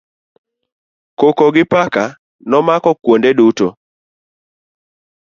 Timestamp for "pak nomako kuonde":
1.71-3.29